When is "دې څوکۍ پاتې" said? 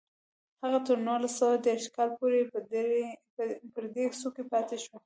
3.95-4.77